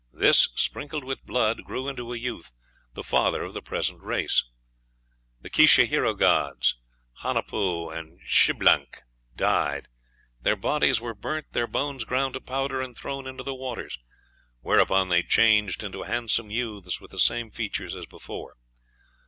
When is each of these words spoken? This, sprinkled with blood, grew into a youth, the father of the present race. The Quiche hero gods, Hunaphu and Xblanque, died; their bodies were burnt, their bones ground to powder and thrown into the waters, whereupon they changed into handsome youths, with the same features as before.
This, 0.13 0.49
sprinkled 0.55 1.03
with 1.03 1.27
blood, 1.27 1.63
grew 1.63 1.87
into 1.87 2.11
a 2.11 2.17
youth, 2.17 2.51
the 2.95 3.03
father 3.03 3.43
of 3.43 3.53
the 3.53 3.61
present 3.61 4.01
race. 4.01 4.43
The 5.41 5.49
Quiche 5.51 5.87
hero 5.87 6.15
gods, 6.15 6.75
Hunaphu 7.21 7.95
and 7.95 8.19
Xblanque, 8.27 9.01
died; 9.35 9.89
their 10.41 10.55
bodies 10.55 10.99
were 10.99 11.13
burnt, 11.13 11.53
their 11.53 11.67
bones 11.67 12.03
ground 12.03 12.33
to 12.33 12.41
powder 12.41 12.81
and 12.81 12.97
thrown 12.97 13.27
into 13.27 13.43
the 13.43 13.53
waters, 13.53 13.99
whereupon 14.61 15.09
they 15.09 15.21
changed 15.21 15.83
into 15.83 16.01
handsome 16.01 16.49
youths, 16.49 16.99
with 16.99 17.11
the 17.11 17.19
same 17.19 17.51
features 17.51 17.93
as 17.93 18.07
before. 18.07 18.55